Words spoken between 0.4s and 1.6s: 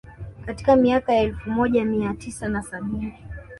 Katika miaka ya elfu